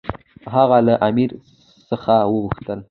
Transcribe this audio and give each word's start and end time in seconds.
هغه 0.55 0.77
له 0.87 0.93
امیر 1.07 1.31
څخه 1.89 2.13
وغوښتل. 2.31 2.79